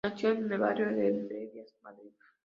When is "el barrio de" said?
0.51-1.09